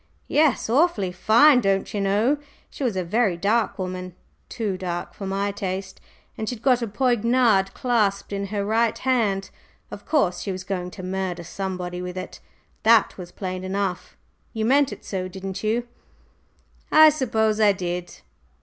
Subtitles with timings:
[0.27, 2.39] "Yes, awfully fine, don'cher know!
[2.71, 4.15] She was a very dark woman
[4.49, 6.01] too dark for my taste,
[6.35, 9.51] and she'd got a poignard clasped in her right hand.
[9.91, 12.39] Of course, she was going to murder somebody with it;
[12.81, 14.17] that was plain enough.
[14.53, 15.87] You meant it so, didn't you?"
[16.91, 18.21] "I suppose I did."